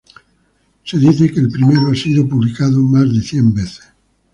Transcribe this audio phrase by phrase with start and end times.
[0.83, 3.85] Se dice que el primero ha sido publicado más de cien veces.